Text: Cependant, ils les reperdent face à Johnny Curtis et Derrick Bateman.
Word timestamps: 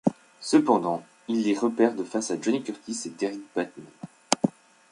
Cependant, 0.39 1.03
ils 1.27 1.43
les 1.43 1.55
reperdent 1.55 2.03
face 2.03 2.31
à 2.31 2.41
Johnny 2.41 2.63
Curtis 2.63 2.99
et 3.05 3.09
Derrick 3.11 3.43
Bateman. 3.55 3.85